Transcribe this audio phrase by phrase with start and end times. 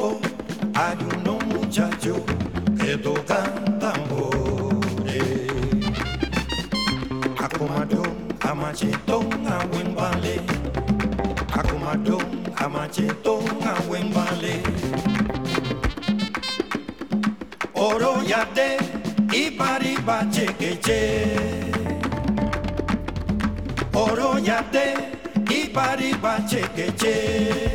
[0.00, 0.18] México
[0.74, 2.24] hay un muchacho
[2.78, 5.48] que tocan tambores.
[7.38, 10.40] A comadón, a machetón, a buen vale.
[11.52, 14.62] A comadón, a machetón, a buen vale.
[17.74, 18.76] Oro yate,
[19.32, 21.70] y pariba chequeche.
[23.92, 24.94] Oro yate,
[25.48, 27.69] y pariba chequeche.